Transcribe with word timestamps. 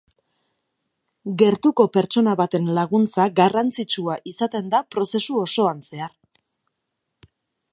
Gertuko 1.41 1.85
pertsona 1.97 2.33
baten 2.39 2.71
laguntza 2.77 3.27
garrantzitsua 3.41 4.17
izaten 4.33 4.73
da 4.75 4.81
prozesu 4.97 5.39
osoan 5.43 5.85
zehar. 5.91 6.17